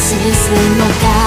[0.00, 1.19] しすのか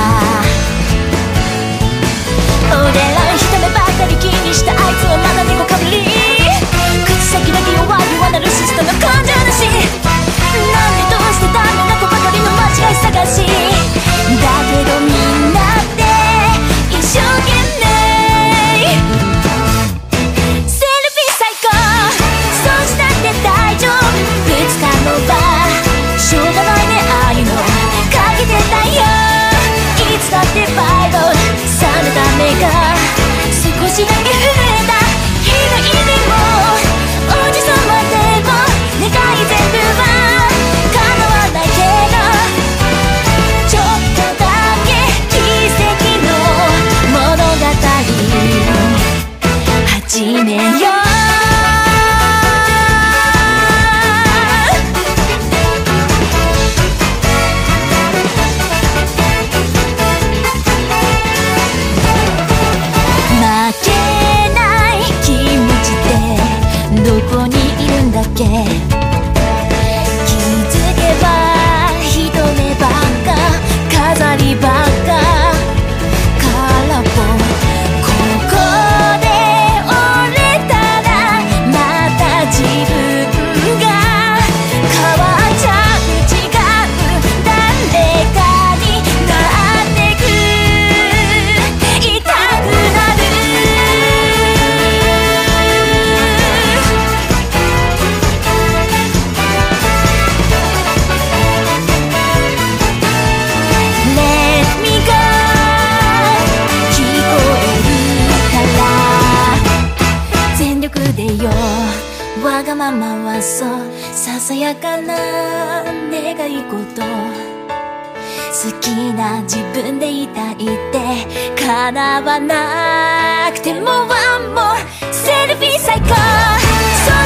[112.91, 113.69] まそう
[114.13, 120.57] ささやかな願い事好きな自分でいたいっ
[120.91, 126.15] て叶わなくてもワンモンセルフィー最高そう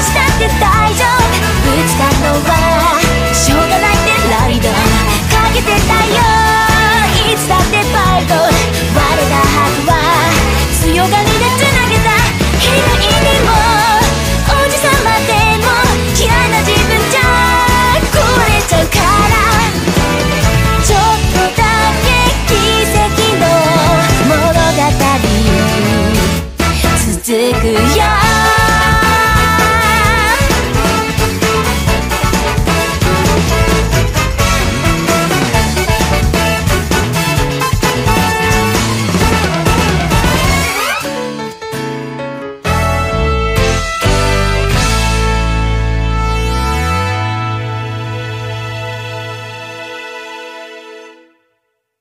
[0.02, 0.77] したって誰